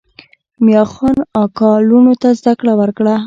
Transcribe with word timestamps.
میاخان 0.65 1.17
اکا 1.43 1.71
لوڼو 1.87 2.13
ته 2.21 2.29
زده 2.39 2.53
کړه 2.59 2.73
ورکړه. 2.79 3.15